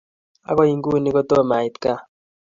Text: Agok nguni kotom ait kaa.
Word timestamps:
Agok 0.49 0.67
nguni 0.77 1.09
kotom 1.15 1.49
ait 1.57 1.75
kaa. 1.83 1.99